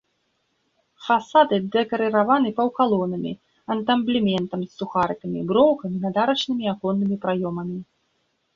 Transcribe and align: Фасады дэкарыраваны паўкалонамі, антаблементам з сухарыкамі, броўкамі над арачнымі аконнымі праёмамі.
Фасады 1.07 1.55
дэкарыраваны 1.75 2.49
паўкалонамі, 2.61 3.33
антаблементам 3.77 4.59
з 4.65 4.71
сухарыкамі, 4.79 5.47
броўкамі 5.51 5.97
над 6.07 6.15
арачнымі 6.25 6.65
аконнымі 6.75 7.15
праёмамі. 7.27 7.77